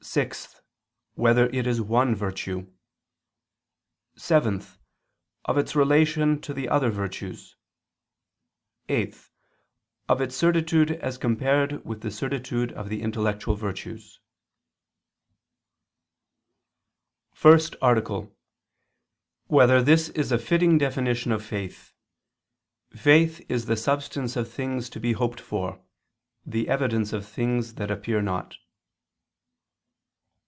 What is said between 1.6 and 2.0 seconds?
is